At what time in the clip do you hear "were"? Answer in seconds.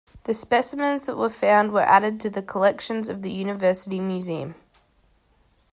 1.15-1.29, 1.71-1.83